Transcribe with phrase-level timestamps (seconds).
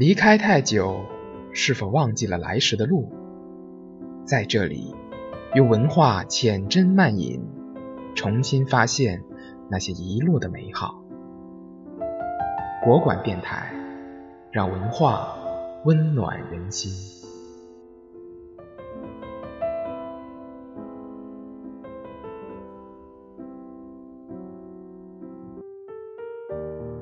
[0.00, 1.04] 离开太久，
[1.52, 3.12] 是否忘记了来时的路？
[4.24, 4.94] 在这里，
[5.54, 7.42] 用文化浅斟慢饮，
[8.14, 9.22] 重新发现
[9.68, 11.04] 那些遗落的美好。
[12.82, 13.74] 国馆电台，
[14.50, 15.36] 让文化
[15.84, 16.90] 温暖人心。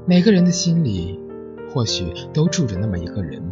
[0.05, 1.28] 每个人的心里。
[1.71, 3.43] 或许都住着那么一个人，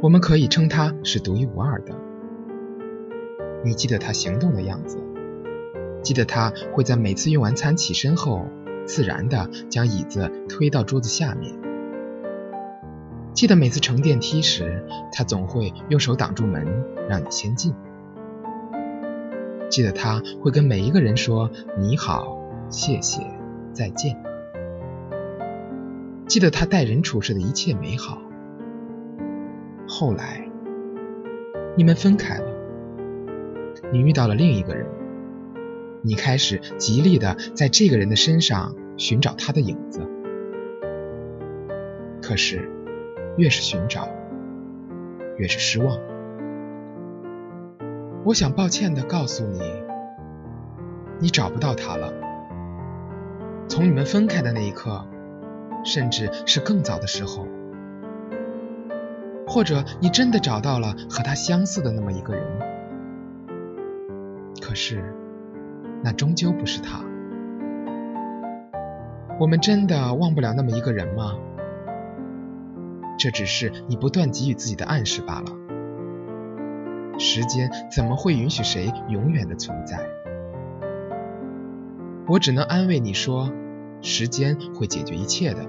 [0.00, 1.94] 我们可以称他是独一无二的。
[3.64, 4.98] 你记得他行动的样子，
[6.02, 8.46] 记得他会在每次用完餐起身后，
[8.84, 11.54] 自然的将椅子推到桌子下面。
[13.32, 17.74] 记得每次乘电梯时，他总会用手挡住门，让你先进。
[19.70, 22.36] 记得他会跟每一个人说你好、
[22.68, 23.22] 谢谢、
[23.72, 24.31] 再见。
[26.32, 28.22] 记得他待人处事的一切美好。
[29.86, 30.48] 后来，
[31.76, 32.46] 你们分开了，
[33.92, 34.86] 你遇到了另一个人，
[36.00, 40.00] 你开始极力的在这个人的身上寻找他的影子。
[42.22, 42.66] 可是，
[43.36, 44.08] 越是寻找，
[45.36, 45.98] 越是失望。
[48.24, 49.60] 我想抱歉的告诉你，
[51.20, 52.10] 你找不到他了。
[53.68, 55.06] 从你们分开的那一刻。
[55.84, 57.46] 甚至是更早的时候，
[59.46, 62.44] 或者你真的找到了和他相似的那么一个人，
[64.60, 65.02] 可是
[66.02, 67.00] 那终究不是他。
[69.40, 71.34] 我们真的忘不了那么一个人吗？
[73.18, 75.46] 这只是你不断给予自己的暗示罢了。
[77.18, 79.98] 时间怎么会允许谁永远的存在？
[82.26, 83.52] 我只能安慰你说。
[84.02, 85.64] 时间会解决一切的。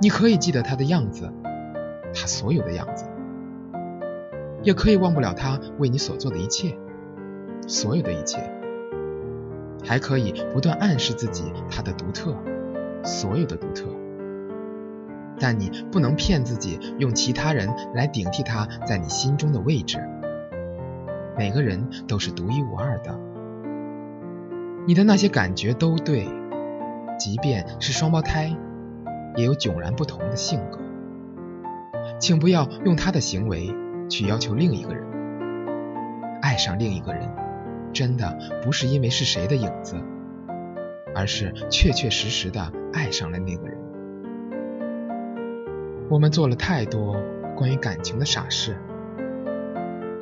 [0.00, 1.32] 你可以记得他的样子，
[2.14, 3.06] 他所有的样子，
[4.62, 6.76] 也可以忘不了他为你所做的一切，
[7.66, 8.38] 所有的一切，
[9.84, 12.34] 还可以不断暗示自己他的独特，
[13.04, 13.84] 所有的独特。
[15.38, 19.98] 但你不能骗自己，用其他人来顶替他在你心中的位置。
[21.36, 23.18] 每个人都是独一无二的，
[24.86, 26.26] 你的那些感觉都对。
[27.18, 28.56] 即便是双胞胎，
[29.36, 30.78] 也有迥然不同的性格。
[32.18, 33.74] 请不要用他的行为
[34.08, 35.04] 去要求另一个人。
[36.40, 37.28] 爱上另一个人，
[37.92, 39.96] 真的不是因为是谁的影子，
[41.14, 43.78] 而是确确实实的爱上了那个人。
[46.08, 47.16] 我们做了太多
[47.56, 48.76] 关于感情的傻事，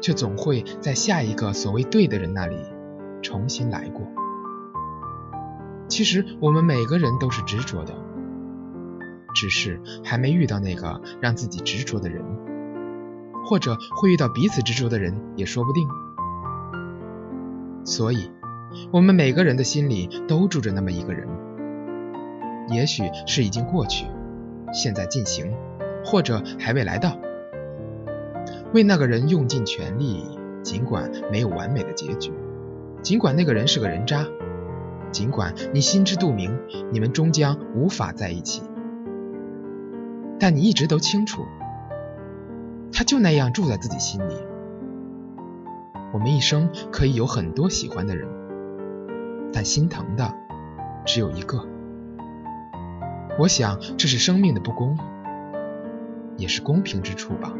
[0.00, 2.56] 却总会在下一个所谓对的人那里
[3.20, 4.06] 重新来过。
[5.88, 7.94] 其实我们每个人都是执着的，
[9.34, 12.24] 只是还没遇到那个让自己执着的人，
[13.44, 15.86] 或者会遇到彼此执着的人也说不定。
[17.84, 18.30] 所以，
[18.90, 21.28] 我们每个人的心里都住着那么一个人，
[22.70, 24.06] 也许是已经过去，
[24.72, 25.54] 现在进行，
[26.04, 27.18] 或者还未来到。
[28.72, 30.24] 为那个人用尽全力，
[30.62, 32.32] 尽管没有完美的结局，
[33.02, 34.26] 尽管那个人是个人渣。
[35.14, 36.58] 尽管你心知肚明，
[36.90, 38.64] 你们终将无法在一起，
[40.40, 41.44] 但你一直都清楚，
[42.92, 44.34] 他就那样住在自己心里。
[46.12, 48.28] 我们一生可以有很多喜欢的人，
[49.52, 50.34] 但心疼的
[51.06, 51.64] 只有一个。
[53.38, 54.98] 我想这是生命的不公，
[56.36, 57.54] 也是公平之处吧。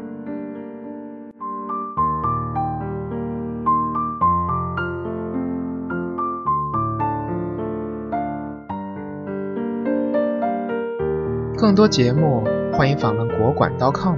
[11.57, 12.43] 更多节目，
[12.73, 14.17] 欢迎访问国馆 .com，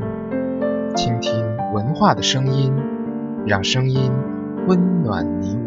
[0.96, 1.32] 倾听
[1.72, 2.74] 文化的声音，
[3.46, 4.12] 让声音
[4.68, 5.56] 温暖你